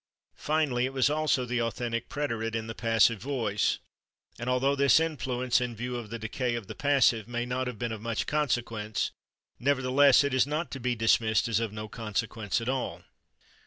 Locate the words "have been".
7.67-7.91